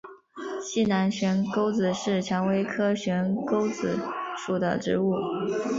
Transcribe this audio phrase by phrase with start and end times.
[0.63, 3.99] 西南悬钩子是蔷薇科悬钩子
[4.35, 5.13] 属的植物。